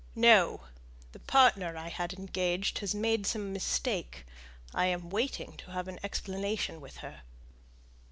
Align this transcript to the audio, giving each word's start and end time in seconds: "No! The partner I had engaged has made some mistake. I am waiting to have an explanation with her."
"No! 0.15 0.61
The 1.11 1.19
partner 1.19 1.77
I 1.77 1.89
had 1.89 2.13
engaged 2.13 2.79
has 2.79 2.95
made 2.95 3.27
some 3.27 3.53
mistake. 3.53 4.25
I 4.73 4.87
am 4.87 5.11
waiting 5.11 5.55
to 5.57 5.69
have 5.73 5.87
an 5.87 5.99
explanation 6.03 6.81
with 6.81 6.97
her." 7.05 7.21